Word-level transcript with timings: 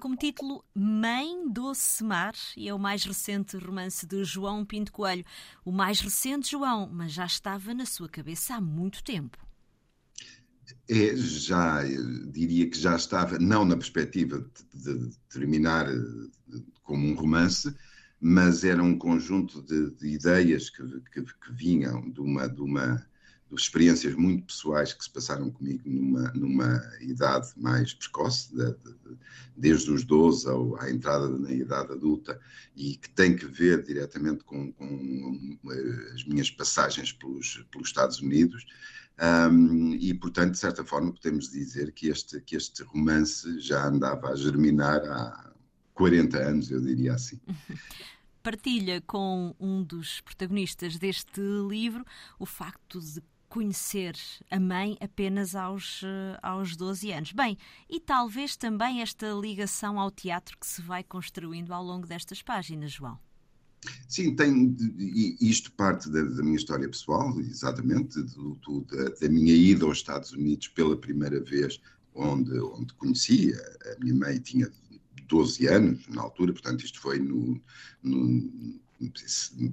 Como 0.00 0.16
título 0.16 0.64
Mãe 0.74 1.46
Doce 1.52 2.02
Mar 2.02 2.32
e 2.56 2.66
é 2.66 2.72
o 2.72 2.78
mais 2.78 3.04
recente 3.04 3.58
romance 3.58 4.06
de 4.06 4.24
João 4.24 4.64
Pinto 4.64 4.90
Coelho. 4.90 5.26
O 5.62 5.70
mais 5.70 6.00
recente, 6.00 6.52
João, 6.52 6.88
mas 6.90 7.12
já 7.12 7.26
estava 7.26 7.74
na 7.74 7.84
sua 7.84 8.08
cabeça 8.08 8.54
há 8.54 8.62
muito 8.62 9.04
tempo. 9.04 9.36
É, 10.88 11.14
já 11.14 11.82
diria 12.32 12.70
que 12.70 12.78
já 12.78 12.96
estava, 12.96 13.38
não 13.38 13.66
na 13.66 13.76
perspectiva 13.76 14.50
de, 14.72 14.98
de 14.98 15.16
terminar 15.28 15.86
eh, 15.86 16.62
como 16.82 17.06
um 17.06 17.14
romance, 17.14 17.74
mas 18.18 18.64
era 18.64 18.82
um 18.82 18.96
conjunto 18.96 19.60
de, 19.60 19.90
de 19.90 20.14
ideias 20.14 20.70
que, 20.70 20.82
que, 21.12 21.22
que, 21.22 21.52
vinham 21.52 22.10
de 22.10 22.20
uma, 22.22 22.48
de 22.48 22.62
uma 22.62 22.96
de 22.96 23.09
experiências 23.52 24.14
muito 24.14 24.46
pessoais 24.46 24.92
que 24.92 25.02
se 25.02 25.10
passaram 25.10 25.50
comigo 25.50 25.82
numa, 25.84 26.30
numa 26.32 26.82
idade 27.00 27.48
mais 27.56 27.92
precoce, 27.92 28.54
de, 28.54 28.72
de, 28.72 29.16
desde 29.56 29.90
os 29.90 30.04
12 30.04 30.48
ao, 30.48 30.80
à 30.80 30.90
entrada 30.90 31.28
na 31.28 31.52
idade 31.52 31.92
adulta, 31.92 32.40
e 32.76 32.96
que 32.96 33.10
tem 33.10 33.34
que 33.34 33.46
ver 33.46 33.82
diretamente 33.82 34.44
com, 34.44 34.72
com 34.72 35.58
as 36.14 36.24
minhas 36.24 36.50
passagens 36.50 37.12
pelos, 37.12 37.64
pelos 37.70 37.88
Estados 37.88 38.20
Unidos. 38.20 38.66
Um, 39.20 39.94
e, 39.94 40.14
portanto, 40.14 40.52
de 40.52 40.58
certa 40.58 40.82
forma, 40.82 41.12
podemos 41.12 41.50
dizer 41.50 41.92
que 41.92 42.08
este, 42.08 42.40
que 42.40 42.56
este 42.56 42.82
romance 42.84 43.60
já 43.60 43.86
andava 43.86 44.30
a 44.30 44.34
germinar 44.34 45.02
há 45.04 45.52
40 45.94 46.38
anos, 46.38 46.70
eu 46.70 46.80
diria 46.80 47.14
assim. 47.14 47.38
Partilha 48.42 49.02
com 49.02 49.54
um 49.60 49.82
dos 49.82 50.22
protagonistas 50.22 50.96
deste 50.96 51.40
livro 51.68 52.02
o 52.38 52.46
facto 52.46 52.98
de 52.98 53.20
conhecer 53.50 54.16
a 54.48 54.60
mãe 54.60 54.96
apenas 55.00 55.56
aos, 55.56 56.02
eh, 56.04 56.38
aos 56.40 56.76
12 56.76 57.10
anos. 57.10 57.32
Bem, 57.32 57.58
e 57.90 57.98
talvez 57.98 58.56
também 58.56 59.02
esta 59.02 59.26
ligação 59.32 59.98
ao 59.98 60.08
teatro 60.08 60.56
que 60.56 60.66
se 60.66 60.80
vai 60.80 61.02
construindo 61.02 61.72
ao 61.72 61.82
longo 61.82 62.06
destas 62.06 62.40
páginas, 62.40 62.92
João. 62.92 63.18
Sim, 64.08 64.36
tem, 64.36 64.76
isto 65.40 65.72
parte 65.72 66.08
da, 66.10 66.22
da 66.22 66.42
minha 66.42 66.56
história 66.56 66.88
pessoal, 66.88 67.38
exatamente, 67.40 68.22
do, 68.22 68.54
do, 68.56 68.82
da, 68.82 69.08
da, 69.20 69.28
minha 69.28 69.54
ida 69.54 69.84
aos 69.84 69.98
Estados 69.98 70.32
Unidos 70.32 70.68
pela 70.68 70.96
primeira 70.96 71.40
vez, 71.42 71.80
onde, 72.14 72.56
onde 72.60 72.94
conheci, 72.94 73.52
a, 73.52 73.98
minha 73.98 74.14
mãe 74.14 74.38
tinha 74.38 74.70
12 75.26 75.66
anos 75.66 76.06
na 76.08 76.22
altura, 76.22 76.52
portanto, 76.52 76.84
isto 76.84 77.00
foi 77.00 77.18
no, 77.18 77.60
no 78.02 78.80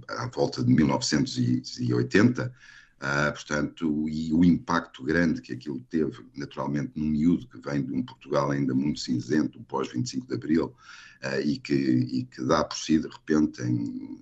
à 0.08 0.28
volta 0.28 0.64
de 0.64 0.73
1980. 0.73 2.53
Uh, 2.98 3.31
portanto, 3.31 4.09
e 4.09 4.34
o 4.34 4.44
impacto 4.44 5.03
grande 5.03 5.40
que 5.40 5.53
aquilo 5.53 5.80
teve, 5.81 6.26
naturalmente, 6.36 6.94
num 6.95 7.06
miúdo 7.06 7.48
que 7.48 7.59
vem 7.59 7.86
de 7.86 7.94
um 7.94 8.02
Portugal 8.02 8.50
ainda 8.50 8.73
muito 8.73 9.00
cinzento, 9.00 9.62
pós-25 9.66 10.28
de 10.28 10.34
Abril, 10.34 10.76
uh, 11.23 11.40
e, 11.45 11.59
que, 11.59 11.75
e 11.75 12.23
que 12.25 12.44
dá 12.44 12.64
por 12.64 12.75
si, 12.75 12.98
de 12.98 13.08
repente, 13.08 13.62
em, 13.62 14.18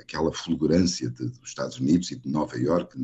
aquela 0.00 0.32
fulgurância 0.32 1.10
de, 1.10 1.26
dos 1.26 1.48
Estados 1.48 1.78
Unidos 1.78 2.10
e 2.10 2.16
de 2.16 2.28
Nova 2.28 2.56
Iorque, 2.56 2.98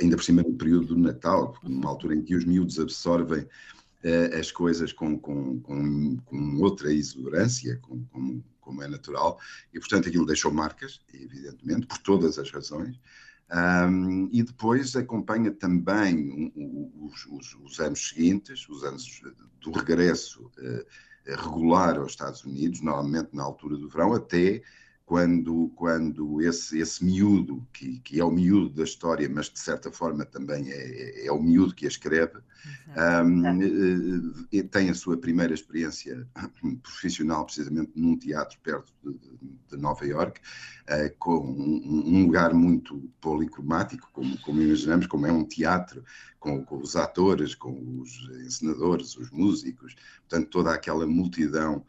ainda 0.00 0.16
por 0.16 0.24
cima 0.24 0.42
no 0.42 0.54
período 0.54 0.86
do 0.86 0.98
Natal, 0.98 1.54
numa 1.62 1.90
altura 1.90 2.14
em 2.14 2.22
que 2.22 2.34
os 2.34 2.46
miúdos 2.46 2.78
absorvem 2.78 3.42
uh, 3.42 4.38
as 4.38 4.50
coisas 4.50 4.90
com, 4.90 5.18
com, 5.18 5.60
com, 5.60 6.16
com 6.24 6.56
outra 6.62 6.92
exuberância, 6.92 7.76
com, 7.82 8.02
com, 8.06 8.42
como 8.58 8.82
é 8.82 8.88
natural, 8.88 9.38
e 9.72 9.78
portanto 9.78 10.08
aquilo 10.08 10.24
deixou 10.26 10.50
marcas, 10.50 11.00
evidentemente, 11.12 11.86
por 11.86 11.98
todas 11.98 12.38
as 12.38 12.50
razões. 12.50 12.98
Um, 13.50 14.28
e 14.30 14.42
depois 14.42 14.94
acompanha 14.94 15.50
também 15.50 16.52
os, 16.94 17.26
os, 17.26 17.56
os, 17.64 17.80
anos 17.80 18.10
seguintes, 18.10 18.68
os 18.68 18.84
anos 18.84 19.22
do 19.60 19.70
regresso 19.70 20.50
uh, 20.58 20.84
regular 21.24 21.96
aos 21.96 22.12
Estados 22.12 22.44
Unidos, 22.44 22.82
normalmente 22.82 23.30
na 23.32 23.42
altura 23.42 23.78
do 23.78 23.88
verão, 23.88 24.12
até 24.12 24.62
quando, 25.08 25.72
quando 25.74 26.42
esse, 26.42 26.80
esse 26.80 27.02
miúdo, 27.02 27.66
que, 27.72 27.98
que 28.00 28.20
é 28.20 28.24
o 28.24 28.30
miúdo 28.30 28.68
da 28.68 28.84
história, 28.84 29.26
mas 29.26 29.48
de 29.48 29.58
certa 29.58 29.90
forma 29.90 30.22
também 30.26 30.70
é, 30.70 31.22
é, 31.22 31.26
é 31.28 31.32
o 31.32 31.40
miúdo 31.40 31.74
que 31.74 31.86
a 31.86 31.88
escreve, 31.88 32.36
um, 33.24 34.42
eh, 34.52 34.62
tem 34.64 34.90
a 34.90 34.94
sua 34.94 35.16
primeira 35.16 35.54
experiência 35.54 36.28
profissional 36.82 37.46
precisamente 37.46 37.92
num 37.96 38.18
teatro 38.18 38.58
perto 38.62 38.92
de, 39.02 39.18
de 39.70 39.76
Nova 39.78 40.04
York, 40.04 40.42
uh, 40.90 41.16
com 41.18 41.38
um, 41.38 42.02
um, 42.06 42.26
lugar 42.26 42.52
muito 42.52 43.10
policromático, 43.18 44.10
como, 44.12 44.38
como 44.42 44.60
imaginamos, 44.60 45.06
como 45.06 45.26
é 45.26 45.32
um 45.32 45.42
teatro, 45.44 46.04
com, 46.38 46.62
com 46.62 46.76
os 46.76 46.96
atores, 46.96 47.54
com 47.54 47.98
os 48.02 48.28
encenadores, 48.44 49.16
os 49.16 49.30
músicos, 49.30 49.96
portanto 50.28 50.50
toda 50.50 50.74
aquela 50.74 51.06
multidão 51.06 51.82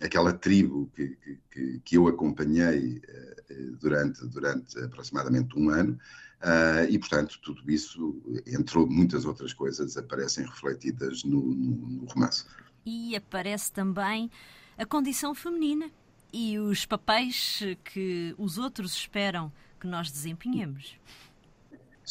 aquela 0.00 0.32
tribo 0.32 0.90
que, 0.94 1.16
que, 1.50 1.80
que 1.84 1.96
eu 1.96 2.08
acompanhei 2.08 2.98
uh, 2.98 3.76
durante, 3.80 4.26
durante 4.26 4.78
aproximadamente 4.78 5.58
um 5.58 5.70
ano, 5.70 5.98
uh, 6.42 6.88
e 6.88 6.98
portanto 6.98 7.38
tudo 7.42 7.70
isso, 7.70 8.20
entre 8.46 8.78
muitas 8.86 9.24
outras 9.24 9.52
coisas, 9.52 9.96
aparecem 9.96 10.44
refletidas 10.46 11.24
no, 11.24 11.40
no, 11.40 11.88
no 11.88 12.04
romance. 12.06 12.44
E 12.84 13.14
aparece 13.14 13.70
também 13.70 14.30
a 14.76 14.84
condição 14.84 15.34
feminina 15.34 15.90
e 16.32 16.58
os 16.58 16.86
papéis 16.86 17.60
que 17.84 18.34
os 18.38 18.58
outros 18.58 18.94
esperam 18.94 19.52
que 19.78 19.86
nós 19.86 20.10
desempenhemos. 20.10 20.96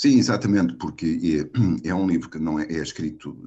Sim, 0.01 0.17
exatamente, 0.17 0.73
porque 0.77 1.45
é, 1.85 1.85
é 1.87 1.93
um 1.93 2.07
livro 2.07 2.27
que 2.27 2.39
não 2.39 2.59
é, 2.59 2.63
é 2.63 2.81
escrito 2.81 3.45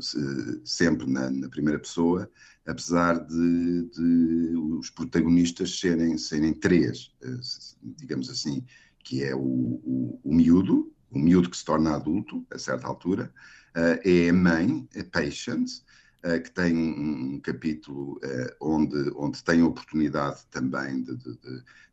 sempre 0.64 1.04
na, 1.04 1.28
na, 1.28 1.48
primeira 1.48 1.80
pessoa, 1.80 2.30
apesar 2.64 3.18
de, 3.26 3.90
de, 3.90 4.56
os 4.78 4.88
protagonistas 4.88 5.80
serem, 5.80 6.16
serem 6.16 6.54
três, 6.54 7.10
eh, 7.24 7.40
digamos 7.82 8.30
assim, 8.30 8.64
que 9.00 9.24
é 9.24 9.34
o, 9.34 9.40
o, 9.40 10.20
o 10.22 10.32
miúdo, 10.32 10.94
o 11.10 11.18
miúdo 11.18 11.50
que 11.50 11.56
se 11.56 11.64
torna 11.64 11.96
adulto 11.96 12.46
a 12.52 12.56
certa 12.56 12.86
altura, 12.86 13.34
eh, 13.74 14.26
é 14.26 14.30
a 14.30 14.32
mãe, 14.32 14.88
a 14.96 15.02
Patience, 15.02 15.82
eh, 15.82 15.83
que 16.42 16.50
tem 16.50 16.74
um, 16.74 17.38
capítulo 17.38 18.14
uh, 18.14 18.56
onde, 18.58 19.12
onde 19.14 19.44
tem 19.44 19.60
a 19.60 19.66
oportunidade 19.66 20.46
também 20.50 21.02
de, 21.02 21.16
de, 21.16 21.38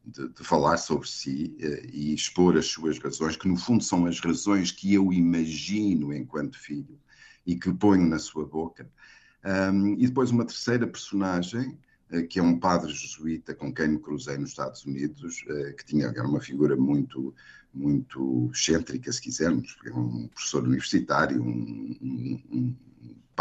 de, 0.05 0.29
de 0.29 0.43
falar 0.43 0.77
sobre 0.77 1.07
si 1.07 1.53
uh, 1.59 1.87
e 1.91 2.13
expor 2.13 2.55
as 2.57 2.67
suas 2.67 2.97
razões, 2.97 3.35
que 3.35 3.47
no 3.47 3.57
fundo 3.57 3.83
são 3.83 4.05
as 4.05 4.21
razões 4.21 4.71
que 4.71 4.93
eu 4.93 5.11
imagino 5.11 6.13
enquanto 6.13 6.57
filho 6.57 6.97
e 7.45 7.57
que 7.57 7.73
ponho 7.73 8.07
na 8.07 8.19
sua 8.19 8.45
boca. 8.45 8.89
Um, 9.43 9.95
e 9.95 10.07
depois 10.07 10.31
uma 10.31 10.45
terceira 10.45 10.87
personagem, 10.87 11.77
que 12.29 12.39
é 12.39 12.43
um 12.43 12.59
padre 12.59 12.93
jesuíta 12.93 13.55
com 13.55 13.73
quem 13.73 13.87
me 13.87 13.99
cruzei 13.99 14.37
nos 14.37 14.49
Estados 14.49 14.85
Unidos, 14.85 15.45
que 15.77 15.85
tinha 15.85 16.07
era 16.07 16.27
uma 16.27 16.41
figura 16.41 16.75
muito 16.75 17.33
muito 17.73 18.51
excêntrica, 18.53 19.11
se 19.11 19.21
quisermos, 19.21 19.77
um 19.95 20.27
professor 20.27 20.63
universitário, 20.63 21.41
um, 21.41 21.97
um, 22.51 22.75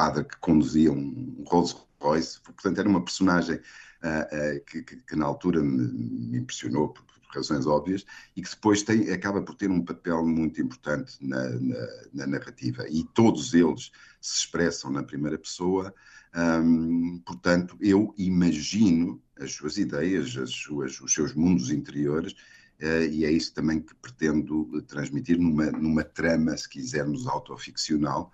padre 0.01 0.25
que 0.25 0.37
conduzia 0.39 0.91
um 0.91 1.45
Rolls 1.47 1.77
Royce, 2.01 2.41
portanto 2.41 2.79
era 2.79 2.89
uma 2.89 3.05
personagem 3.05 3.57
uh, 3.57 3.59
uh, 3.59 4.65
que, 4.65 4.83
que, 4.83 4.97
que, 4.97 5.15
na 5.15 5.27
altura 5.27 5.63
me, 5.63 5.93
me 5.93 6.39
impressionou 6.39 6.89
por, 6.89 7.05
por, 7.05 7.21
razões 7.35 7.67
óbvias 7.67 8.07
e 8.35 8.43
que 8.43 8.51
depois 8.51 8.83
tem, 8.83 9.13
acaba 9.13 9.43
por 9.43 9.55
ter 9.55 9.71
um 9.71 9.85
papel 9.85 10.27
muito 10.27 10.61
importante 10.61 11.17
na, 11.21 11.49
na, 11.51 11.87
na 12.15 12.27
narrativa. 12.27 12.89
E 12.89 13.05
todos 13.15 13.55
eles 13.55 13.93
se 14.21 14.39
expressam 14.39 14.91
na 14.91 15.03
primeira 15.03 15.39
pessoa, 15.39 15.95
um, 16.35 17.21
portanto 17.25 17.77
eu 17.79 18.15
imagino 18.17 19.23
as 19.39 19.53
suas 19.53 19.77
ideias, 19.77 20.35
as 20.37 20.51
suas, 20.51 20.99
os 21.01 21.13
seus 21.13 21.35
mundos 21.35 21.71
interiores 21.71 22.35
Uh, 22.83 23.05
e 23.13 23.27
é 23.27 23.31
isso 23.31 23.53
também 23.53 23.79
que 23.79 23.95
pretendo 23.97 24.81
transmitir 24.89 25.39
numa, 25.39 25.71
numa 25.71 26.03
trama, 26.03 26.57
se 26.57 26.67
quisermos, 26.67 27.27
autoficcional, 27.27 28.33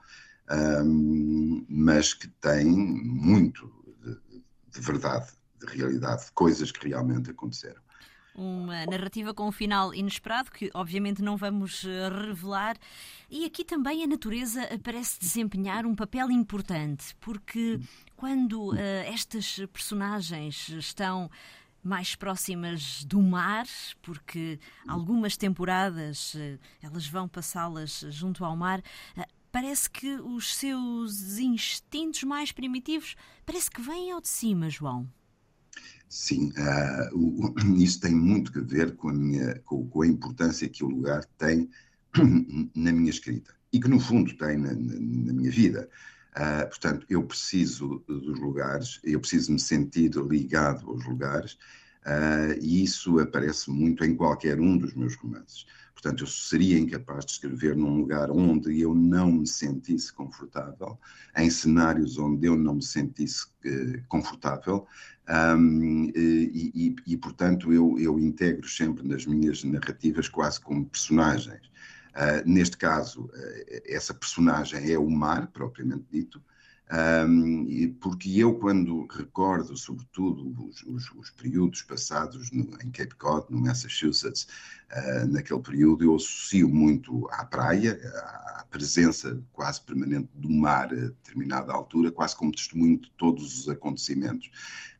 mas 1.68 2.14
que 2.14 2.28
tem 2.28 2.66
muito 2.66 3.70
de, 4.02 4.42
de, 4.72 4.80
verdade, 4.80 5.30
de 5.60 5.66
realidade, 5.66 6.26
de 6.26 6.32
coisas 6.32 6.70
que 6.70 6.88
realmente 6.88 7.30
aconteceram. 7.30 7.80
Uma 8.34 8.84
narrativa 8.84 9.32
com 9.32 9.48
um 9.48 9.52
final 9.52 9.94
inesperado, 9.94 10.50
que 10.50 10.70
obviamente 10.74 11.22
não 11.22 11.38
vamos 11.38 11.86
eh, 11.86 12.08
revelar. 12.10 12.76
E 13.30 13.46
aqui 13.46 13.64
também 13.64 14.04
a 14.04 14.06
natureza 14.06 14.60
parece 14.84 15.18
desempenhar 15.18 15.86
um 15.86 15.94
papel 15.94 16.30
importante, 16.30 17.16
porque 17.18 17.80
quando 18.14 18.74
uh, 18.74 18.76
estas 19.06 19.56
personagens 19.72 20.68
estão 20.68 21.30
mais 21.82 22.14
próximas 22.16 23.04
do 23.04 23.22
mar, 23.22 23.64
porque 24.02 24.58
algumas 24.86 25.36
temporadas 25.36 26.34
eh, 26.36 26.58
elas 26.82 27.06
vão 27.06 27.28
passá-las 27.28 28.04
junto 28.10 28.44
ao 28.44 28.56
mar 28.56 28.82
parece 29.56 29.88
que 29.88 30.16
os 30.16 30.54
seus 30.54 31.38
instintos 31.38 32.24
mais 32.24 32.52
primitivos 32.52 33.16
parece 33.46 33.70
que 33.70 33.80
vêm 33.80 34.12
ao 34.12 34.20
de 34.20 34.28
cima, 34.28 34.68
João. 34.68 35.10
Sim, 36.10 36.52
uh, 36.58 37.74
isso 37.74 37.98
tem 37.98 38.14
muito 38.14 38.52
a 38.58 38.62
ver 38.62 38.94
com 38.96 39.08
a, 39.08 39.14
minha, 39.14 39.58
com, 39.60 39.88
com, 39.88 40.02
a 40.02 40.06
importância 40.06 40.68
que 40.68 40.84
o 40.84 40.88
lugar 40.88 41.24
tem 41.38 41.70
na 42.76 42.92
minha 42.92 43.08
escrita 43.08 43.50
e 43.72 43.80
que 43.80 43.88
no 43.88 43.98
fundo 43.98 44.36
tem 44.36 44.58
na, 44.58 44.74
na, 44.74 44.94
na 45.00 45.32
minha 45.32 45.50
vida. 45.50 45.88
Uh, 46.32 46.68
portanto, 46.68 47.06
eu 47.08 47.24
preciso 47.24 48.04
dos 48.06 48.38
lugares, 48.38 49.00
eu 49.02 49.18
preciso 49.18 49.52
me 49.52 49.58
sentir 49.58 50.10
ligado 50.16 50.86
aos 50.90 51.02
lugares, 51.06 51.54
uh, 52.04 52.60
e 52.60 52.82
isso 52.82 53.18
aparece 53.20 53.70
muito 53.70 54.04
em 54.04 54.14
qualquer 54.14 54.60
um 54.60 54.76
dos 54.76 54.92
meus 54.92 55.14
romances. 55.14 55.64
Portanto, 55.96 56.24
eu 56.24 56.26
seria 56.26 56.78
incapaz 56.78 57.24
de 57.24 57.32
escrever 57.32 57.74
num 57.74 57.96
lugar 57.96 58.30
onde 58.30 58.78
eu 58.78 58.94
não 58.94 59.32
me 59.32 59.46
sentisse 59.46 60.12
confortável, 60.12 60.98
em 61.34 61.48
cenários 61.48 62.18
onde 62.18 62.46
eu 62.46 62.54
não 62.54 62.74
me 62.74 62.82
sentisse 62.82 63.46
uh, 63.64 64.02
confortável, 64.06 64.86
um, 65.56 66.12
e, 66.14 66.70
e, 66.74 66.96
e, 67.06 67.16
portanto, 67.16 67.72
eu, 67.72 67.98
eu 67.98 68.20
integro 68.20 68.68
sempre 68.68 69.08
nas 69.08 69.24
minhas 69.24 69.64
narrativas 69.64 70.28
quase 70.28 70.60
como 70.60 70.84
personagens. 70.84 71.66
Uh, 72.14 72.46
neste 72.46 72.76
caso, 72.76 73.22
uh, 73.24 73.30
essa 73.86 74.12
personagem 74.12 74.92
é 74.92 74.98
o 74.98 75.10
mar, 75.10 75.46
propriamente 75.46 76.04
dito, 76.12 76.42
um, 77.28 77.96
porque 78.00 78.30
eu, 78.38 78.54
quando 78.54 79.06
recordo, 79.06 79.76
sobretudo, 79.76 80.54
os, 80.68 80.82
os, 80.84 81.10
os 81.16 81.30
períodos 81.30 81.82
passados 81.82 82.52
no, 82.52 82.62
em 82.80 82.90
Cape 82.92 83.16
Cod, 83.16 83.46
no 83.50 83.60
Massachusetts, 83.60 84.46
uh, 84.92 85.26
naquele 85.26 85.60
período, 85.60 86.04
eu 86.04 86.16
associo 86.16 86.68
muito 86.68 87.28
à 87.30 87.44
praia, 87.44 87.98
à, 88.14 88.56
presença 88.68 89.42
quase 89.52 89.80
permanente 89.80 90.28
do 90.34 90.50
mar 90.50 90.92
a 90.92 90.96
determinada 90.96 91.72
altura, 91.72 92.12
quase 92.12 92.36
como 92.36 92.52
testemunho 92.52 93.00
de 93.00 93.10
todos 93.16 93.60
os 93.60 93.68
acontecimentos. 93.68 94.50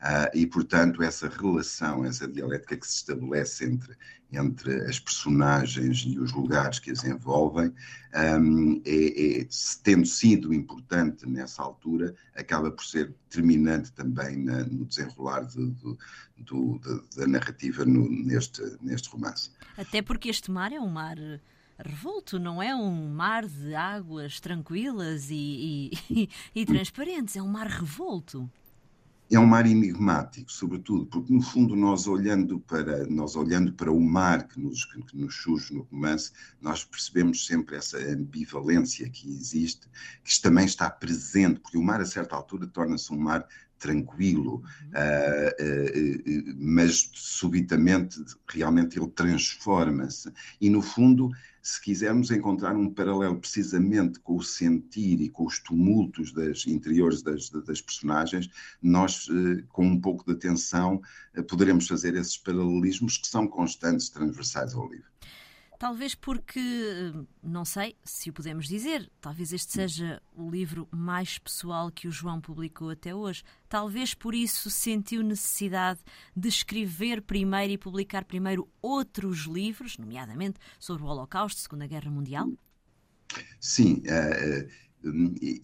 Uh, 0.01 0.31
e, 0.35 0.47
portanto, 0.47 1.03
essa 1.03 1.29
relação, 1.29 2.05
essa 2.05 2.27
dialética 2.27 2.77
que 2.77 2.87
se 2.87 2.97
estabelece 2.97 3.65
entre, 3.65 3.97
entre 4.33 4.75
as 4.87 4.99
personagens 4.99 6.05
e 6.07 6.19
os 6.19 6.33
lugares 6.33 6.79
que 6.79 6.91
as 6.91 7.05
envolvem, 7.05 7.73
um, 8.15 8.81
é, 8.85 9.41
é, 9.41 9.49
tendo 9.83 10.07
sido 10.07 10.53
importante 10.55 11.29
nessa 11.29 11.63
altura, 11.63 12.15
acaba 12.35 12.71
por 12.71 12.85
ser 12.85 13.15
determinante 13.29 13.93
também 13.93 14.37
na, 14.37 14.65
no 14.65 14.85
desenrolar 14.85 15.45
de, 15.45 15.71
de, 15.71 15.97
de, 16.39 17.17
da 17.17 17.27
narrativa 17.27 17.85
no, 17.85 18.09
neste, 18.09 18.63
neste 18.83 19.09
romance. 19.09 19.51
Até 19.77 20.01
porque 20.01 20.29
este 20.29 20.51
mar 20.51 20.73
é 20.73 20.81
um 20.81 20.89
mar 20.89 21.17
revolto, 21.79 22.39
não 22.39 22.63
é 22.63 22.75
um 22.75 23.09
mar 23.09 23.47
de 23.47 23.75
águas 23.75 24.41
tranquilas 24.41 25.31
e, 25.31 25.91
e, 26.11 26.29
e, 26.55 26.65
transparentes, 26.65 27.37
é 27.37 27.43
um 27.43 27.49
mar 27.49 27.67
revolto. 27.67 28.51
É 29.29 29.39
um 29.41 29.47
mar 29.47 29.67
enigmático, 29.67 30.53
sobretudo, 30.53 31.05
porque 31.07 31.33
no 31.33 31.43
fundo 31.43 31.75
nós 31.75 32.07
olhando 32.07 32.61
para 32.61 33.05
nós 33.07 33.35
olhando 33.35 33.73
para 33.73 33.91
o 33.91 34.01
mar 34.01 34.47
que 34.47 34.61
nos, 34.61 34.85
que 34.85 35.17
nos 35.17 35.35
surge 35.35 35.75
no 35.75 35.83
romance, 35.83 36.31
nós 36.61 36.85
percebemos 36.85 37.45
sempre 37.45 37.75
essa 37.75 37.99
ambivalência 37.99 39.11
que 39.11 39.29
existe, 39.29 39.89
que 40.23 40.41
também 40.41 40.65
está 40.65 40.89
presente, 40.89 41.59
porque 41.59 41.77
o 41.77 41.83
mar 41.83 42.01
a 42.01 42.07
certa 42.07 42.37
altura 42.37 42.69
torna-se 42.69 43.13
um 43.13 43.19
mar 43.19 43.45
tranquilo, 43.79 44.57
uh, 44.57 45.63
uh, 45.63 46.51
uh, 46.51 46.55
mas 46.59 47.11
subitamente 47.15 48.23
realmente 48.49 48.99
ele 48.99 49.09
transforma-se 49.09 50.33
e 50.61 50.71
no 50.71 50.83
fundo 50.83 51.31
se 51.67 51.83
quisermos 51.83 52.31
encontrar 52.31 52.77
um 52.77 52.89
paralelo 52.89 53.41
precisamente 53.41 54.21
com 54.21 54.37
o 54.37 54.43
sentir 54.43 55.21
e 55.21 55.29
com 55.29 55.45
os 55.45 55.59
tumultos 55.59 56.33
das 56.33 56.65
interiores 56.65 57.23
das, 57.23 57.51
das 57.51 57.81
personagens, 57.81 58.49
nós, 58.81 59.27
eh, 59.29 59.65
com 59.71 59.85
um 59.85 60.01
pouco 60.01 60.25
de 60.25 60.31
atenção, 60.31 61.03
eh, 61.35 61.43
poderemos 61.43 61.89
fazer 61.89 62.15
esses 62.15 62.39
paralelismos 62.39 63.19
que 63.19 63.27
são 63.27 63.49
constantes, 63.49 64.09
transversais 64.09 64.75
ao 64.75 64.89
livro. 64.89 65.11
Talvez 65.79 66.15
porque, 66.15 66.61
não 67.43 67.65
sei 67.65 67.97
se 68.03 68.31
o 68.31 68.33
podemos 68.33 68.67
dizer, 68.67 69.11
talvez 69.21 69.53
este 69.53 69.73
seja 69.73 70.23
o 70.35 70.51
livro 70.51 70.89
mais 70.91 71.39
pessoal 71.39 71.91
que 71.91 72.09
o 72.09 72.11
João 72.11 72.41
publicou 72.41 72.91
até 72.91 73.15
hoje. 73.15 73.43
Talvez 73.69 74.15
por 74.15 74.35
isso 74.35 74.71
sentiu 74.71 75.23
necessidade 75.23 76.01
de 76.35 76.49
escrever 76.49 77.21
primeiro 77.21 77.73
e 77.73 77.79
publicar 77.79 78.25
primeiro 78.25 78.69
outros 78.81 79.41
livros, 79.41 79.99
nomeadamente 79.99 80.59
sobre 80.79 81.03
o 81.03 81.07
Holocausto, 81.07 81.61
Segunda 81.61 81.87
Guerra 81.87 82.11
Mundial? 82.11 82.51
Sim, 83.61 84.03
uh, 84.07 84.86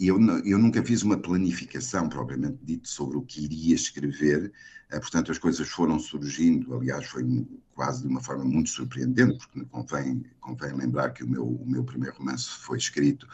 eu, 0.00 0.21
eu 0.44 0.59
nunca 0.59 0.83
fiz 0.83 1.03
uma 1.03 1.17
planificação 1.17 2.09
propriamente 2.09 2.59
dito 2.62 2.89
sobre 2.89 3.17
o 3.17 3.23
que 3.23 3.44
iria 3.44 3.75
escrever, 3.75 4.53
eh, 4.91 4.99
portanto 5.00 5.33
as 5.33 5.39
coisas 5.39 5.69
foram 5.69 5.99
surgindo, 5.99 6.75
aliás 6.75 7.06
foi 7.06 7.47
quase 7.75 8.03
de 8.03 8.09
uma 8.09 8.21
forma 8.21 8.44
muito 8.44 8.71
surpreendente, 8.71 9.39
porque 9.39 9.65
convém, 9.67 10.25
convém 10.41 10.73
lembrar 10.75 11.11
que 11.11 11.25
o 11.25 11.29
meu, 11.29 11.47
o 11.47 11.67
meu 11.67 11.83
primeiro 11.83 12.17
romance 12.17 12.49
foi 12.49 12.79
escrito 12.79 13.27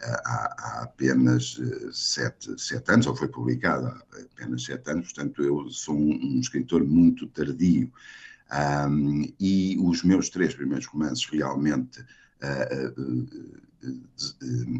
eh, 0.00 0.22
há, 0.24 0.54
há 0.58 0.82
apenas 0.84 1.58
eh, 1.60 1.90
sete, 1.92 2.60
sete 2.60 2.90
anos, 2.92 3.06
ou 3.06 3.16
foi 3.16 3.28
publicado 3.28 3.86
há 3.86 4.20
apenas 4.32 4.64
sete 4.64 4.90
anos, 4.90 5.12
portanto 5.12 5.42
eu 5.42 5.68
sou 5.70 5.96
um, 5.96 6.36
um 6.36 6.40
escritor 6.40 6.84
muito 6.84 7.26
tardio, 7.28 7.92
um, 8.88 9.24
e 9.40 9.76
os 9.80 10.04
meus 10.04 10.28
três 10.28 10.54
primeiros 10.54 10.86
romances 10.86 11.26
realmente 11.26 12.04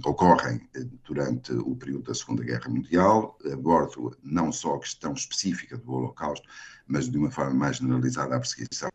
ocorrem 0.04 0.60
durante 1.04 1.52
o 1.52 1.76
período 1.76 2.04
da 2.04 2.14
Segunda 2.14 2.44
Guerra 2.44 2.68
Mundial, 2.68 3.38
abordo 3.52 4.16
não 4.22 4.52
só 4.52 4.74
a 4.74 4.80
questão 4.80 5.12
específica 5.12 5.76
do 5.76 5.92
Holocausto, 5.92 6.48
mas 6.86 7.08
de 7.08 7.18
uma 7.18 7.30
forma 7.30 7.54
mais 7.54 7.76
generalizada 7.76 8.36
a 8.36 8.40
perseguição 8.40 8.90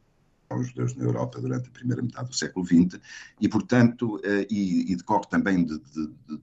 aos 0.49 0.67
judeus 0.67 0.95
na 0.95 1.05
Europa 1.05 1.39
durante 1.39 1.69
a 1.69 1.71
primeira 1.71 2.01
metade 2.01 2.29
do 2.29 2.35
século 2.35 2.65
XX, 2.65 2.99
e, 3.39 3.47
portanto, 3.47 4.21
e, 4.49 4.91
e 4.91 4.95
decorre 4.95 5.25
também 5.29 5.63
de, 5.63 5.79
de, 5.79 6.07
de, 6.27 6.41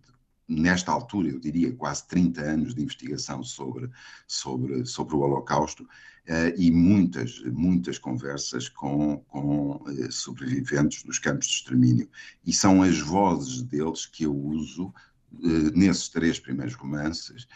nesta 0.49 0.91
altura, 0.91 1.29
eu 1.29 1.39
diria 1.39 1.73
quase 1.75 2.07
30 2.09 2.41
anos 2.41 2.75
de 2.75 2.83
investigação 2.83 3.43
sobre, 3.45 3.91
sobre, 4.27 4.87
sobre 4.87 5.15
o 5.15 5.21
Holocausto 5.21 5.83
uh, 5.83 6.55
e 6.57 6.71
muitas, 6.71 7.41
muitas 7.45 7.99
conversas 7.99 8.69
com, 8.69 9.19
com 9.29 9.77
uh, 9.77 10.11
sobreviventes 10.13 11.03
dos 11.03 11.19
campos 11.19 11.47
de 11.47 11.55
extermínio. 11.55 12.09
E 12.47 12.53
são 12.53 12.83
as 12.83 12.99
vozes 12.99 13.63
deles 13.63 14.07
que 14.07 14.25
eu 14.25 14.35
uso 14.35 14.87
uh, 14.87 15.79
nesses 15.79 16.09
três 16.09 16.41
primeiros 16.41 16.75
romances. 16.75 17.47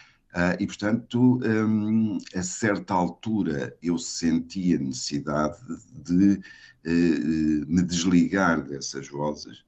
e, 0.59 0.67
portanto, 0.67 1.41
um, 1.45 2.19
a 2.35 2.43
certa 2.43 2.95
altura 2.95 3.77
eu 3.83 3.99
senti 3.99 4.75
a 4.75 4.79
necessidade 4.79 5.59
de 5.93 6.41
me 7.69 7.83
desligar 7.83 8.63
dessas 8.63 9.09
vozes 9.09 9.63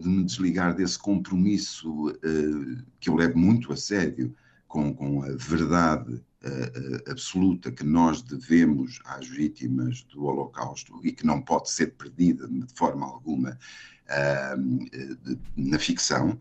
de 0.00 0.08
me 0.08 0.24
desligar 0.24 0.74
desse 0.74 0.98
compromisso 0.98 2.08
uh, 2.08 2.82
que 2.98 3.08
eu 3.08 3.14
levo 3.14 3.38
muito 3.38 3.72
a 3.72 3.76
sério 3.76 4.34
com, 4.66 4.92
com 4.94 5.22
a 5.22 5.30
verdade 5.36 6.14
uh, 6.14 7.10
absoluta 7.10 7.70
que 7.70 7.84
nós 7.84 8.22
devemos 8.22 9.00
às 9.04 9.28
vítimas 9.28 10.02
do 10.04 10.24
Holocausto 10.24 11.00
e 11.04 11.12
que 11.12 11.26
não 11.26 11.40
pode 11.40 11.70
ser 11.70 11.88
perdida 11.94 12.48
de 12.48 12.66
forma 12.74 13.06
alguma 13.06 13.58
na 15.56 15.78
ficção 15.78 16.36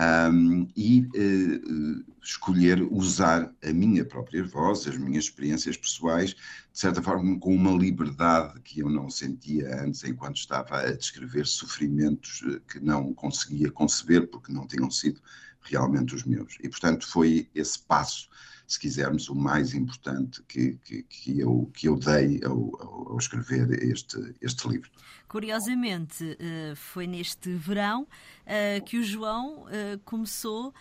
um, 0.00 0.66
e 0.74 1.00
uh, 1.14 2.04
escolher 2.22 2.82
usar 2.90 3.52
a 3.62 3.72
minha 3.72 4.04
própria 4.04 4.42
voz, 4.42 4.86
as 4.86 4.96
minhas 4.96 5.24
experiências 5.24 5.76
pessoais, 5.76 6.30
de 6.30 6.78
certa 6.78 7.02
forma 7.02 7.38
com 7.38 7.54
uma 7.54 7.72
liberdade 7.72 8.60
que 8.62 8.80
eu 8.80 8.88
não 8.88 9.10
sentia 9.10 9.82
antes 9.82 10.02
enquanto 10.04 10.36
estava 10.36 10.80
a 10.80 10.92
descrever 10.92 11.46
sofrimentos 11.46 12.42
eh, 12.46 12.60
que 12.70 12.80
não 12.80 13.12
conseguia 13.12 13.70
conceber 13.70 14.28
porque 14.28 14.52
não 14.52 14.66
tinham 14.66 14.90
sido 14.90 15.20
realmente 15.60 16.14
os 16.14 16.24
meus. 16.24 16.56
E, 16.62 16.68
portanto, 16.68 17.06
foi 17.06 17.48
esse 17.54 17.78
passo 17.78 18.28
se 18.72 18.78
quisermos, 18.78 19.28
o 19.28 19.34
mais 19.34 19.74
importante 19.74 20.42
que, 20.44 20.78
que, 20.84 21.02
que, 21.02 21.40
eu, 21.40 21.70
que 21.74 21.88
eu 21.88 21.96
dei 21.96 22.40
ao, 22.44 23.10
ao 23.10 23.18
escrever 23.18 23.82
este, 23.82 24.34
este 24.40 24.68
livro. 24.68 24.90
Curiosamente, 25.26 26.36
eh, 26.40 26.72
foi 26.74 27.06
neste 27.06 27.52
verão 27.52 28.06
eh, 28.44 28.80
que 28.80 28.98
o 28.98 29.04
João 29.04 29.64
eh, 29.70 29.98
começou 30.04 30.74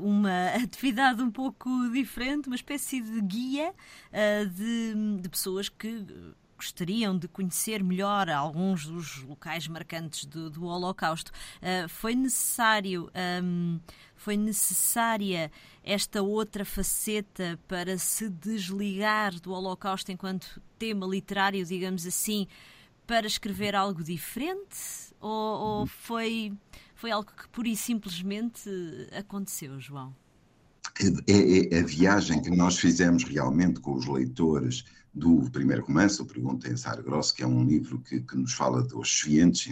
uma 0.00 0.48
atividade 0.62 1.22
um 1.22 1.30
pouco 1.30 1.68
diferente, 1.90 2.48
uma 2.48 2.56
espécie 2.56 3.00
de 3.00 3.20
guia 3.20 3.74
de, 4.54 5.20
de 5.20 5.28
pessoas 5.28 5.68
que 5.68 6.06
gostariam 6.62 7.18
de 7.18 7.26
conhecer 7.26 7.82
melhor 7.82 8.30
alguns 8.30 8.86
dos 8.86 9.22
locais 9.24 9.66
marcantes 9.66 10.24
do, 10.24 10.48
do 10.48 10.64
Holocausto. 10.64 11.32
Uh, 11.60 11.88
foi 11.88 12.14
necessário, 12.14 13.10
um, 13.42 13.80
foi 14.14 14.36
necessária 14.36 15.50
esta 15.82 16.22
outra 16.22 16.64
faceta 16.64 17.58
para 17.66 17.98
se 17.98 18.28
desligar 18.28 19.34
do 19.40 19.50
Holocausto 19.50 20.12
enquanto 20.12 20.62
tema 20.78 21.04
literário, 21.04 21.64
digamos 21.64 22.06
assim, 22.06 22.46
para 23.06 23.26
escrever 23.26 23.74
algo 23.74 24.04
diferente? 24.04 25.12
Ou, 25.20 25.30
ou 25.80 25.86
foi, 25.86 26.52
foi 26.94 27.10
algo 27.10 27.30
que 27.32 27.48
pura 27.48 27.68
e 27.68 27.76
simplesmente 27.76 28.70
aconteceu, 29.12 29.80
João? 29.80 30.14
é, 31.26 31.76
é, 31.76 31.80
a 31.80 31.84
viagem 31.84 32.42
que 32.42 32.50
nós 32.50 32.78
fizemos 32.78 33.24
realmente 33.24 33.80
com 33.80 33.94
os 33.94 34.06
leitores 34.06 34.84
do 35.14 35.50
primeiro 35.50 35.84
romance, 35.84 36.22
o 36.22 36.26
Pergunta 36.26 36.68
em 36.68 36.76
Sargross, 36.76 37.32
que 37.32 37.42
é 37.42 37.46
um 37.46 37.64
livro 37.64 38.00
que, 38.00 38.20
que 38.20 38.36
nos 38.36 38.54
fala 38.54 38.82
de 38.82 38.94
Auschwitz, 38.94 39.68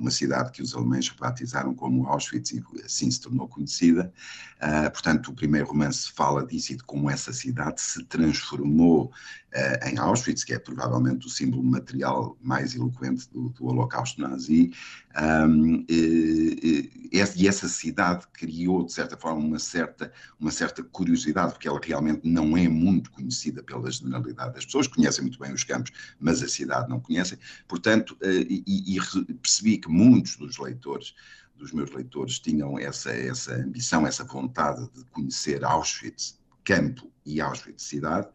uma 0.00 0.10
cidade 0.10 0.50
que 0.50 0.62
os 0.62 0.74
alemães 0.74 1.08
rebatizaram 1.08 1.74
como 1.74 2.06
Auschwitz 2.06 2.52
e 2.52 2.64
assim 2.84 3.10
se 3.10 3.20
tornou 3.20 3.46
conhecida. 3.46 4.12
Uh, 4.56 4.90
portanto, 4.90 5.28
o 5.28 5.34
primeiro 5.34 5.66
romance 5.66 6.10
fala 6.10 6.46
disso 6.46 6.72
e 6.72 6.76
de 6.76 6.82
como 6.84 7.10
essa 7.10 7.32
cidade 7.32 7.80
se 7.80 8.02
transformou 8.04 9.06
uh, 9.06 9.88
em 9.88 9.98
Auschwitz, 9.98 10.44
que 10.44 10.54
é 10.54 10.58
provavelmente 10.58 11.26
o 11.26 11.30
símbolo 11.30 11.62
material 11.62 12.36
mais 12.40 12.74
eloquente 12.74 13.28
do, 13.30 13.50
do 13.50 13.66
Holocausto 13.66 14.20
nazi. 14.20 14.72
Um, 15.20 15.84
e, 15.88 17.10
e, 17.12 17.48
essa 17.48 17.68
cidade 17.68 18.26
criou, 18.32 18.84
de 18.84 18.92
certa 18.92 19.16
forma, 19.16 19.40
uma 19.40 19.58
certa, 19.58 20.12
uma 20.38 20.50
certa 20.50 20.82
curiosidade, 20.84 21.52
porque 21.52 21.66
ela 21.66 21.80
realmente 21.82 22.20
não 22.24 22.56
é 22.56 22.68
muito 22.68 23.10
conhecida 23.10 23.62
pela 23.62 23.90
generalidade 23.90 24.54
das 24.54 24.64
pessoas, 24.64 24.79
conhecem 24.86 25.22
muito 25.22 25.38
bem 25.38 25.52
os 25.52 25.64
campos, 25.64 25.92
mas 26.18 26.42
a 26.42 26.48
cidade 26.48 26.88
não 26.88 27.00
conhecem. 27.00 27.38
Portanto, 27.66 28.16
uh, 28.22 28.26
e, 28.26 28.96
e 28.96 29.34
percebi 29.34 29.78
que 29.78 29.88
muitos 29.88 30.36
dos 30.36 30.58
leitores, 30.58 31.14
dos 31.56 31.72
meus 31.72 31.90
leitores, 31.90 32.38
tinham 32.38 32.78
essa, 32.78 33.10
essa 33.10 33.54
ambição, 33.54 34.06
essa 34.06 34.24
vontade 34.24 34.88
de 34.94 35.04
conhecer 35.06 35.64
Auschwitz, 35.64 36.38
campo 36.64 37.10
e 37.24 37.40
Auschwitz, 37.40 37.82
cidade. 37.82 38.28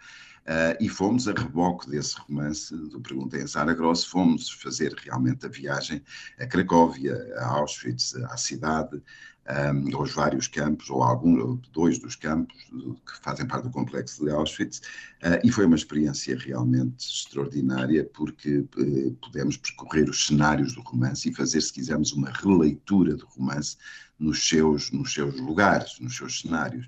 Uh, 0.46 0.78
e 0.80 0.88
fomos 0.88 1.28
a 1.28 1.32
reboque 1.32 1.90
desse 1.90 2.16
romance, 2.20 2.76
do 2.76 3.02
Perguntei 3.02 3.42
em 3.42 3.48
Sara 3.48 3.74
Gross, 3.74 4.04
fomos 4.04 4.52
fazer 4.52 4.94
realmente 4.94 5.44
a 5.48 5.50
viagem 5.50 6.04
a 6.40 6.46
Cracóvia, 6.46 7.18
a 7.38 7.48
Auschwitz, 7.48 8.16
à 8.16 8.38
cidade, 8.38 9.02
um, 9.48 9.96
aos 9.96 10.12
vários 10.12 10.48
campos, 10.48 10.90
ou 10.90 11.04
algum, 11.04 11.56
dois 11.72 12.00
dos 12.00 12.16
campos 12.16 12.56
que 12.64 13.22
fazem 13.22 13.48
parte 13.48 13.66
do 13.66 13.70
complexo 13.70 14.24
de 14.26 14.32
Auschwitz, 14.32 14.80
uh, 15.24 15.40
e 15.44 15.52
foi 15.52 15.66
uma 15.66 15.76
experiência 15.76 16.38
realmente 16.38 17.06
extraordinária, 17.06 18.10
porque 18.14 18.60
uh, 18.60 19.12
pudemos 19.22 19.58
percorrer 19.58 20.10
os 20.10 20.26
cenários 20.26 20.74
do 20.74 20.82
romance 20.82 21.30
e 21.30 21.34
fazer, 21.34 21.62
se 21.62 21.74
quisermos, 21.74 22.12
uma 22.14 22.32
releitura 22.32 23.16
do 23.16 23.26
romance 23.26 23.78
nos 24.18 24.48
seus, 24.48 24.92
nos 24.92 25.14
seus 25.14 25.40
lugares, 25.40 26.00
nos 26.00 26.16
seus 26.16 26.42
cenários 26.42 26.88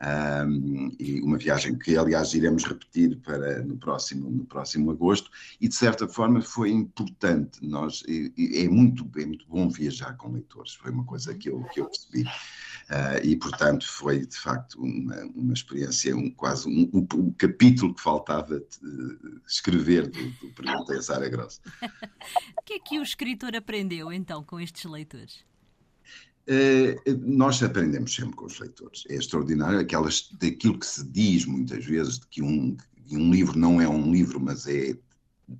um, 0.00 0.94
e 0.98 1.20
uma 1.20 1.36
viagem 1.36 1.76
que, 1.76 1.96
aliás, 1.96 2.32
iremos 2.32 2.64
repetir 2.64 3.18
para 3.18 3.62
no 3.64 3.76
próximo, 3.76 4.30
no 4.30 4.44
próximo 4.44 4.90
agosto, 4.90 5.30
e 5.60 5.68
de 5.68 5.74
certa 5.74 6.06
forma 6.06 6.40
foi 6.40 6.70
importante. 6.70 7.58
Nós, 7.66 8.04
é, 8.06 8.68
muito, 8.68 9.10
é 9.16 9.26
muito 9.26 9.46
bom 9.48 9.68
viajar 9.68 10.16
com 10.16 10.32
leitores, 10.32 10.74
foi 10.74 10.92
uma 10.92 11.04
coisa 11.04 11.34
que 11.34 11.48
eu, 11.48 11.62
que 11.64 11.80
eu 11.80 11.86
percebi. 11.86 12.22
Uh, 12.22 13.20
e, 13.22 13.36
portanto, 13.36 13.86
foi 13.86 14.24
de 14.24 14.36
facto 14.36 14.80
uma, 14.80 15.16
uma 15.34 15.52
experiência, 15.52 16.16
um, 16.16 16.30
quase 16.30 16.66
um, 16.68 16.88
um, 16.94 17.06
um 17.16 17.32
capítulo 17.32 17.94
que 17.94 18.00
faltava 18.00 18.60
de, 18.60 19.40
escrever 19.46 20.08
do, 20.08 20.30
do 20.30 20.48
Perguntei 20.54 21.02
Sara 21.02 21.28
Gross. 21.28 21.60
o 22.56 22.62
que 22.64 22.74
é 22.74 22.78
que 22.78 22.98
o 22.98 23.02
escritor 23.02 23.54
aprendeu 23.54 24.10
então 24.10 24.42
com 24.42 24.58
estes 24.58 24.84
leitores? 24.84 25.47
Eh, 26.50 26.96
nós 27.26 27.62
aprendemos 27.62 28.14
sempre 28.14 28.34
com 28.34 28.46
os 28.46 28.58
leitores. 28.58 29.04
É 29.10 29.16
extraordinário 29.16 29.78
aquelas, 29.78 30.30
daquilo 30.40 30.78
que 30.78 30.86
se 30.86 31.06
diz 31.06 31.44
muitas 31.44 31.84
vezes, 31.84 32.18
de 32.18 32.26
que 32.26 32.42
um, 32.42 32.74
que 33.06 33.16
um 33.18 33.30
livro 33.30 33.58
não 33.58 33.78
é 33.82 33.86
um 33.86 34.10
livro, 34.10 34.40
mas 34.40 34.66
é 34.66 34.96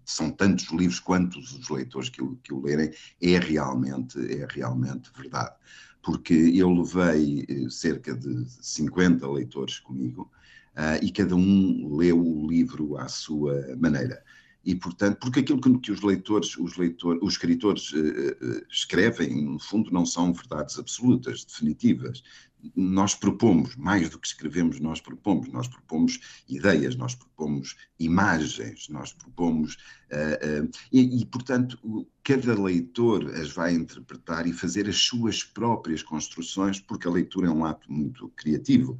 são 0.04 0.30
tantos 0.30 0.70
livros 0.70 1.00
quantos 1.00 1.52
os 1.52 1.68
leitores 1.68 2.08
que 2.08 2.22
o, 2.22 2.36
que 2.42 2.52
o 2.52 2.60
lerem, 2.60 2.90
é 3.22 3.38
realmente, 3.38 4.18
é 4.18 4.46
realmente 4.50 5.10
verdade. 5.16 5.54
Porque 6.02 6.32
eu 6.32 6.70
levei 6.72 7.44
eh, 7.48 7.70
cerca 7.70 8.14
de 8.14 8.46
50 8.48 9.30
leitores 9.30 9.78
comigo 9.80 10.30
uh, 10.74 11.04
e 11.04 11.10
cada 11.10 11.34
um 11.34 11.96
leu 11.96 12.18
o 12.18 12.48
livro 12.48 12.96
à 12.96 13.08
sua 13.08 13.76
maneira 13.76 14.22
e 14.68 14.74
portanto 14.74 15.16
porque 15.18 15.40
aquilo 15.40 15.58
que, 15.62 15.78
que 15.78 15.90
os 15.90 16.02
leitores 16.02 16.58
os 16.58 16.76
leitores 16.76 17.22
os 17.22 17.32
escritores 17.32 17.90
uh, 17.92 17.96
uh, 17.96 18.66
escrevem 18.70 19.42
no 19.42 19.58
fundo 19.58 19.90
não 19.90 20.04
são 20.04 20.30
verdades 20.30 20.78
absolutas 20.78 21.42
definitivas 21.42 22.22
nós 22.74 23.14
propomos 23.14 23.76
mais 23.76 24.08
do 24.10 24.18
que 24.18 24.26
escrevemos 24.26 24.80
nós 24.80 25.00
propomos. 25.00 25.48
Nós 25.48 25.68
propomos 25.68 26.20
ideias 26.48 26.96
nós 26.96 27.14
propomos 27.14 27.76
imagens 27.98 28.88
nós 28.88 29.12
propomos 29.12 29.74
uh, 29.74 30.70
e, 30.92 31.20
e 31.20 31.26
portanto 31.26 31.78
cada 32.22 32.60
leitor 32.60 33.34
as 33.36 33.50
vai 33.50 33.72
interpretar 33.72 34.46
e 34.46 34.52
fazer 34.52 34.86
as 34.86 34.98
suas 34.98 35.42
próprias 35.42 36.02
construções 36.02 36.78
porque 36.78 37.08
a 37.08 37.10
leitura 37.10 37.46
é 37.46 37.50
um 37.50 37.64
ato 37.64 37.90
muito 37.90 38.28
criativo. 38.36 38.98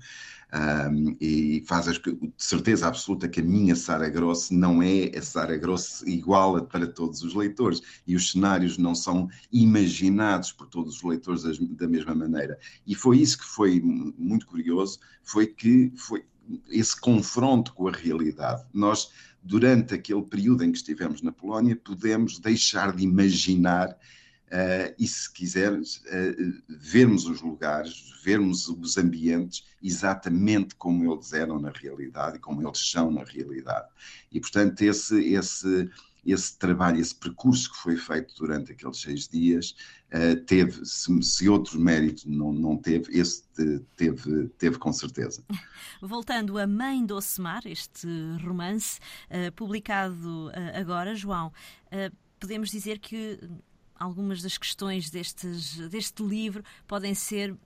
E 1.21 1.63
faz 1.67 1.89
as, 1.89 1.99
de 1.99 2.17
certeza 2.39 2.89
absoluta 2.89 3.29
que 3.29 3.41
a 3.41 3.45
minha 3.45 3.77
Sara 3.77 4.09
Gross 4.09 4.51
não 4.51 4.83
é 4.83 5.11
a 5.15 5.21
Sara 5.21 5.59
Gross 5.59 6.03
igual 6.07 6.65
para 6.65 6.87
todos 6.87 7.23
os 7.23 7.35
leitores. 7.35 7.83
E 8.07 8.17
os 8.17 8.33
cenários 8.33 8.79
não 8.79 8.95
são 8.95 9.29
imaginados 9.53 10.51
por 10.51 10.67
todos 10.67 10.97
os 10.97 11.03
leitores 11.03 11.43
da 11.77 11.87
mesma 11.87 12.15
maneira. 12.15 12.59
E 12.87 12.95
foi 12.95 13.19
isso 13.19 13.37
que 13.37 13.48
foi 13.49 13.81
muito 13.81 14.47
curioso, 14.47 15.01
foi 15.23 15.47
que 15.47 15.93
foi 15.97 16.25
esse 16.71 16.99
confronto 16.99 17.73
com 17.75 17.89
a 17.89 17.93
realidade. 17.93 18.65
Nós, 18.73 19.11
durante 19.43 19.95
aquele 19.95 20.23
período 20.23 20.65
em 20.65 20.73
que 20.73 20.79
estivemos 20.79 21.23
na 21.23 21.33
Polónia, 21.33 21.77
pudemos 21.77 22.39
deixar 22.39 22.95
de 22.95 23.05
imaginar 23.05 23.97
Uh, 24.49 24.95
e 24.99 25.07
se 25.07 25.31
quiseres, 25.31 25.99
uh, 26.07 26.63
vermos 26.69 27.27
os 27.27 27.43
lugares, 27.43 28.15
vermos 28.25 28.67
os 28.67 28.97
ambientes 28.97 29.67
exatamente 29.83 30.75
como 30.75 31.13
eles 31.13 31.35
eram 31.35 31.61
na 31.61 31.71
realidade 31.71 32.39
e 32.39 32.41
como 32.41 32.67
eles 32.67 32.79
são 32.91 33.11
na 33.11 33.25
realidade. 33.25 33.87
E, 34.33 34.41
portanto, 34.41 34.81
esse, 34.81 35.23
esse, 35.35 35.91
esse 36.33 36.59
trabalho, 36.59 37.01
esse 37.01 37.15
percurso 37.15 37.71
que 37.73 37.79
foi 37.79 37.97
feito 37.97 38.35
durante 38.37 38.73
aqueles 38.73 39.01
seis 39.01 39.29
dias, 39.29 39.75
uh, 40.13 40.37
teve, 40.45 40.85
se, 40.85 41.23
se, 41.23 41.49
outro 41.49 41.81
mérito 41.81 42.29
não, 42.29 42.53
não 42.53 42.77
teve, 42.77 43.19
esse 43.19 43.43
teve, 43.97 44.49
teve 44.59 44.79
com 44.79 44.93
certeza. 44.93 45.43
Voltando 46.01 46.59
a 46.59 46.67
Mãe 46.67 47.05
do 47.05 47.17
Ocemar, 47.17 47.63
este 47.67 48.07
romance, 48.45 49.01
publicado 49.57 50.53
agora, 50.75 51.15
João, 51.15 51.53
podemos 52.39 52.71
dizer 52.71 53.01
que 53.01 53.41
algumas 53.99 54.43
das 54.43 54.57
questões 54.57 55.11
destes, 55.11 55.77
deste 55.89 56.23
livro 56.23 56.63
podem 56.87 57.15
ser 57.15 57.57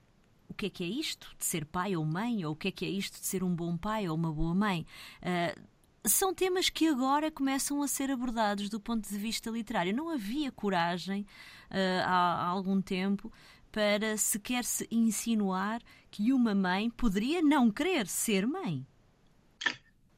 o 0.47 0.53
que 0.53 0.67
é 0.67 0.69
que 0.69 0.83
é 0.83 0.87
isto 0.87 1.35
de 1.37 1.45
ser 1.45 1.65
pai 1.65 1.95
ou 1.95 2.05
mãe, 2.05 2.45
ou 2.45 2.53
o 2.53 2.55
que 2.55 2.67
é 2.67 2.71
que 2.71 2.85
é 2.85 2.89
isto 2.89 3.19
de 3.19 3.25
ser 3.25 3.43
um 3.43 3.55
bom 3.55 3.77
pai 3.77 4.07
ou 4.07 4.15
uma 4.15 4.31
boa 4.31 4.53
mãe. 4.53 4.85
Uh, 5.21 5.61
são 6.05 6.33
temas 6.33 6.69
que 6.69 6.87
agora 6.87 7.31
começam 7.31 7.81
a 7.81 7.87
ser 7.87 8.11
abordados 8.11 8.69
do 8.69 8.79
ponto 8.79 9.07
de 9.07 9.17
vista 9.17 9.49
literário. 9.49 9.95
Não 9.95 10.09
havia 10.09 10.51
coragem 10.51 11.21
uh, 11.71 12.03
há, 12.05 12.43
há 12.43 12.45
algum 12.45 12.81
tempo 12.81 13.31
para 13.71 14.17
sequer 14.17 14.63
se 14.63 14.87
insinuar 14.91 15.81
que 16.11 16.31
uma 16.31 16.53
mãe 16.53 16.89
poderia 16.89 17.41
não 17.41 17.71
querer 17.71 18.07
ser 18.07 18.45
mãe. 18.45 18.85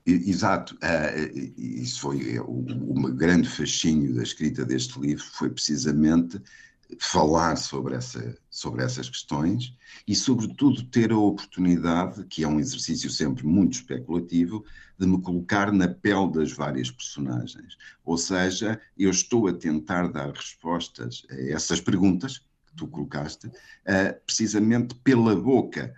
Exato, 0.05 0.75
uh, 0.75 1.53
isso 1.57 2.01
foi 2.01 2.37
o, 2.37 2.51
o 2.51 3.13
grande 3.13 3.49
fascínio 3.49 4.13
da 4.13 4.21
escrita 4.21 4.63
deste 4.63 4.99
livro, 4.99 5.23
foi 5.23 5.49
precisamente 5.49 6.39
falar 6.99 7.55
sobre, 7.55 7.95
essa, 7.95 8.37
sobre 8.49 8.83
essas 8.83 9.09
questões 9.09 9.75
e, 10.07 10.15
sobretudo, 10.15 10.83
ter 10.83 11.11
a 11.11 11.17
oportunidade, 11.17 12.25
que 12.25 12.43
é 12.43 12.47
um 12.47 12.59
exercício 12.59 13.09
sempre 13.09 13.45
muito 13.45 13.73
especulativo, 13.73 14.63
de 14.97 15.05
me 15.05 15.21
colocar 15.21 15.71
na 15.71 15.87
pele 15.87 16.31
das 16.31 16.51
várias 16.51 16.89
personagens. 16.89 17.77
Ou 18.03 18.17
seja, 18.17 18.79
eu 18.97 19.09
estou 19.09 19.47
a 19.47 19.53
tentar 19.53 20.07
dar 20.07 20.31
respostas 20.31 21.25
a 21.29 21.35
essas 21.49 21.81
perguntas 21.81 22.39
que 22.39 22.75
tu 22.75 22.87
colocaste, 22.87 23.47
uh, 23.47 24.21
precisamente 24.25 24.95
pela 24.95 25.35
boca, 25.35 25.93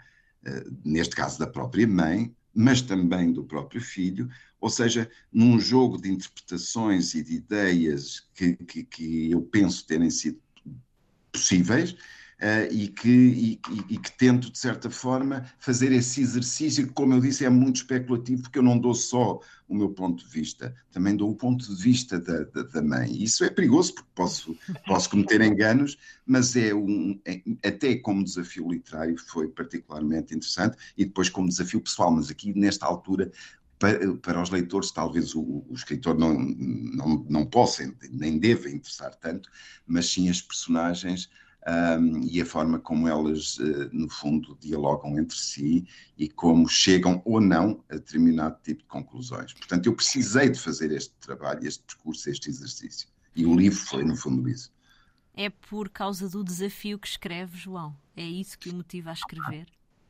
uh, 0.46 0.78
neste 0.84 1.16
caso 1.16 1.38
da 1.38 1.48
própria 1.48 1.88
mãe, 1.88 2.34
mas 2.54 2.82
também 2.82 3.32
do 3.32 3.44
próprio 3.44 3.80
filho, 3.80 4.28
ou 4.60 4.70
seja, 4.70 5.08
num 5.32 5.60
jogo 5.60 6.02
de 6.02 6.10
interpretações 6.10 7.14
e 7.14 7.22
de 7.22 7.36
ideias 7.36 8.28
que, 8.34 8.56
que, 8.56 8.84
que 8.84 9.32
eu 9.32 9.44
penso 9.44 9.86
terem 9.86 10.10
sido 10.10 10.42
possíveis, 11.40 11.96
Uh, 12.38 12.72
e, 12.72 12.88
que, 12.88 13.10
e, 13.10 13.60
e, 13.90 13.98
que 13.98 14.12
tento, 14.16 14.52
de 14.52 14.60
certa 14.60 14.92
forma, 14.92 15.44
fazer 15.58 15.92
esse 15.92 16.22
exercício, 16.22 16.86
que, 16.86 16.94
como 16.94 17.16
eu 17.16 17.20
disse, 17.20 17.44
é 17.44 17.50
muito 17.50 17.78
especulativo, 17.78 18.44
porque 18.44 18.60
eu 18.60 18.64
não 18.64 18.78
dou 18.78 18.94
só 18.94 19.40
o 19.68 19.76
meu 19.76 19.90
ponto 19.90 20.24
de 20.24 20.30
vista, 20.30 20.76
também 20.92 21.16
dou 21.16 21.32
o 21.32 21.36
ponto 21.36 21.68
de 21.68 21.82
vista 21.82 22.20
da, 22.20 22.44
da, 22.44 22.62
da 22.62 22.82
mãe. 22.84 23.12
Isso 23.24 23.44
é 23.44 23.50
perigoso, 23.50 23.96
porque 23.96 24.10
posso, 24.14 24.56
posso 24.86 25.10
cometer 25.10 25.42
enganos, 25.42 25.98
mas 26.28 26.56
é 26.56 26.76
um, 26.76 27.20
é, 27.26 27.42
até 27.68 27.96
como 27.96 28.24
desafio 28.24 28.70
literário 28.70 29.18
foi 29.18 29.48
particularmente 29.48 30.36
interessante, 30.36 30.78
e 30.96 31.06
depois 31.06 31.30
como 31.30 31.50
desafio 31.50 31.82
pessoal, 31.82 32.12
mas 32.12 32.30
aqui, 32.30 32.54
nesta 32.54 32.86
altura, 32.86 33.32
para, 33.80 34.16
para, 34.18 34.42
os 34.42 34.50
leitores, 34.50 34.92
talvez 34.92 35.36
o, 35.36 35.42
o, 35.42 35.74
escritor 35.74 36.18
não, 36.18 36.34
não, 36.34 37.26
não 37.30 37.46
possa 37.46 37.94
nem 38.12 38.38
deva 38.38 38.70
interessar 38.70 39.14
tanto, 39.16 39.50
mas 39.86 40.12
sim 40.12 40.30
as 40.30 40.42
personagens 40.42 41.30
um, 41.68 42.22
e 42.24 42.42
a 42.42 42.46
forma 42.46 42.80
como 42.80 43.08
elas, 43.08 43.58
uh, 43.58 43.90
no 43.92 44.10
fundo, 44.10 44.58
dialogam 44.62 45.20
entre 45.20 45.38
si 45.38 45.86
e 46.18 46.30
como 46.30 46.68
chegam 46.68 47.22
ou 47.26 47.42
não 47.42 47.84
a 47.90 47.96
determinado 47.96 48.58
tipo 48.64 48.84
de 48.84 48.88
conclusões. 48.88 49.54
Portanto, 49.54 49.86
eu 49.86 49.94
precisei 49.94 50.50
de 50.50 50.60
fazer 50.60 50.92
este 50.92 51.14
trabalho, 51.20 51.68
este 51.68 51.84
percurso, 51.84 52.30
este 52.30 52.50
exercício. 52.50 53.10
E 53.36 53.46
o 53.46 53.56
livro 53.56 53.78
foi, 53.78 54.04
no 54.04 54.16
fundo, 54.16 54.48
isso. 54.50 54.72
É 55.36 55.50
por 55.50 55.90
causa 55.90 56.28
do 56.28 56.44
desafio 56.44 56.98
que 56.98 57.08
escreve, 57.08 57.58
João? 57.58 57.96
É 58.16 58.24
isso 58.24 58.58
que 58.58 58.70
o 58.70 58.74
motiva 58.74 59.12
a 59.12 59.14
escrever? 59.14 59.68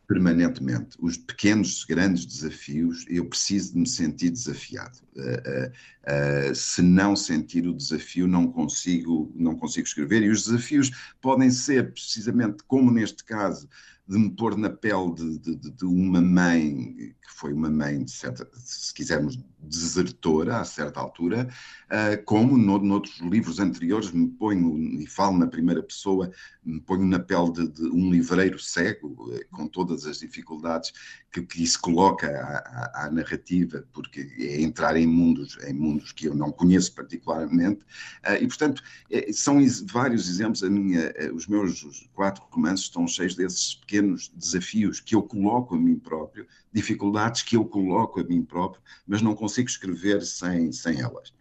Permanentemente. 0.07 0.97
Os 0.99 1.17
pequenos, 1.17 1.83
grandes 1.83 2.25
desafios, 2.25 3.05
eu 3.09 3.25
preciso 3.25 3.73
de 3.73 3.79
me 3.79 3.87
sentir 3.87 4.29
desafiado. 4.29 4.99
Uh, 5.15 5.21
uh, 5.21 6.51
uh, 6.51 6.55
se 6.55 6.81
não 6.81 7.15
sentir 7.15 7.67
o 7.67 7.73
desafio, 7.73 8.25
não 8.25 8.47
consigo, 8.47 9.31
não 9.35 9.55
consigo 9.55 9.85
escrever. 9.85 10.23
E 10.23 10.29
os 10.29 10.45
desafios 10.45 10.91
podem 11.21 11.51
ser, 11.51 11.91
precisamente 11.91 12.63
como 12.65 12.89
neste 12.89 13.23
caso, 13.23 13.67
de 14.07 14.17
me 14.17 14.29
pôr 14.29 14.57
na 14.57 14.69
pele 14.69 15.13
de, 15.13 15.37
de, 15.37 15.71
de 15.71 15.85
uma 15.85 16.21
mãe, 16.21 17.13
que 17.21 17.33
foi 17.35 17.51
uma 17.51 17.69
mãe, 17.69 18.03
de 18.03 18.11
certa, 18.11 18.49
se 18.53 18.93
quisermos, 18.93 19.37
desertora 19.59 20.59
a 20.59 20.63
certa 20.63 20.99
altura, 20.99 21.49
uh, 21.87 22.23
como 22.23 22.57
no, 22.57 22.77
noutros 22.79 23.19
livros 23.19 23.59
anteriores 23.59 24.11
me 24.11 24.27
ponho, 24.27 24.77
e 24.77 25.05
falo 25.07 25.37
na 25.37 25.47
primeira 25.47 25.83
pessoa, 25.83 26.31
me 26.63 26.79
ponho 26.79 27.05
na 27.05 27.19
pele 27.19 27.51
de, 27.51 27.67
de 27.67 27.83
um 27.87 28.09
livreiro 28.09 28.59
cego, 28.59 29.07
uh, 29.29 29.39
com 29.51 29.67
todas 29.67 30.05
as 30.05 30.19
dificuldades 30.19 30.93
que, 31.31 31.41
que 31.41 31.63
isso 31.63 31.81
coloca 31.81 32.27
à, 32.27 33.03
à, 33.03 33.05
à, 33.05 33.11
narrativa, 33.11 33.85
porque 33.91 34.21
é 34.39 34.61
entrar 34.61 34.95
em 34.95 35.07
mundos, 35.07 35.57
em 35.67 35.73
mundos 35.73 36.11
que 36.11 36.27
eu 36.27 36.35
não 36.35 36.51
conheço 36.51 36.93
particularmente, 36.93 37.81
uh, 38.25 38.41
e 38.41 38.47
portanto 38.47 38.81
é, 39.11 39.31
são 39.33 39.57
vários 39.87 40.29
exemplos, 40.29 40.63
a 40.63 40.69
minha, 40.69 41.13
os 41.33 41.47
meus 41.47 42.07
quatro 42.13 42.43
romances 42.51 42.85
estão 42.85 43.07
cheios 43.07 43.35
desses 43.35 43.75
pequenos 43.97 44.29
desafios 44.29 44.99
que 44.99 45.15
eu 45.15 45.23
coloco 45.23 45.75
a 45.75 45.77
mim 45.77 45.97
próprio, 45.97 46.47
dificuldades 46.71 47.41
que 47.41 47.57
eu 47.57 47.65
coloco 47.65 48.19
a 48.19 48.23
mim 48.23 48.43
próprio, 48.43 48.81
mas 49.07 49.21
não 49.21 49.35
consigo 49.35 49.67
escrever 49.67 50.21
sem, 50.21 50.71
sem 50.71 51.01
elas. 51.01 51.33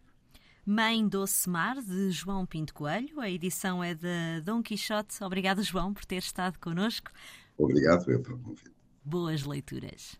Mãe 0.65 1.07
Doce 1.07 1.49
Mar, 1.49 1.81
de 1.81 2.11
João 2.11 2.45
Pinto 2.47 2.75
Coelho. 2.75 3.21
A 3.21 3.31
edição 3.31 3.85
é 3.85 3.95
de 3.95 4.41
Dom 4.45 4.63
Quixote. 4.63 5.23
Obrigado, 5.23 5.63
João, 5.63 5.93
por 5.93 6.05
ter 6.05 6.17
estado 6.17 6.59
connosco. 6.59 7.11
Obrigado 7.57 8.11
eu 8.11 8.21
pelo 8.21 8.39
convite. 8.39 8.73
Boas 9.05 9.45
leituras. 9.45 10.19